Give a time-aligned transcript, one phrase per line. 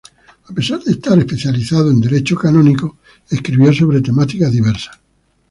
[0.45, 2.97] A pesar de estar especializado en derecho canónico,
[3.29, 4.99] escribió sobre temáticas diversas.